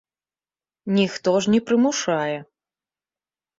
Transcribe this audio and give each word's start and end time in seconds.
Ніхто 0.97 1.31
ж 1.47 1.53
не 1.57 1.61
прымушае. 1.69 2.37